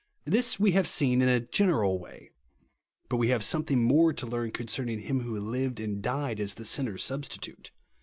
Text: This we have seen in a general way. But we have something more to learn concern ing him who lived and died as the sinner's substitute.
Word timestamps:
This 0.25 0.59
we 0.59 0.71
have 0.71 0.87
seen 0.87 1.21
in 1.21 1.29
a 1.29 1.39
general 1.39 1.99
way. 1.99 2.31
But 3.07 3.17
we 3.17 3.27
have 3.29 3.43
something 3.43 3.83
more 3.83 4.13
to 4.13 4.25
learn 4.25 4.49
concern 4.49 4.89
ing 4.89 5.01
him 5.01 5.19
who 5.19 5.39
lived 5.39 5.79
and 5.79 6.01
died 6.01 6.39
as 6.39 6.55
the 6.55 6.65
sinner's 6.65 7.03
substitute. 7.03 7.69